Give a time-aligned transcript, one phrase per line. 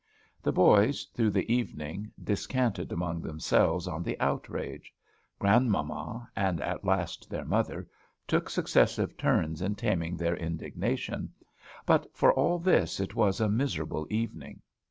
[0.41, 4.91] The boys, through the evening, descanted among themselves on the outrage.
[5.37, 7.87] Grandmamma, and at last their mother,
[8.27, 11.33] took successive turns in taming their indignation;
[11.85, 14.63] but, for all this, it was a miserable evening.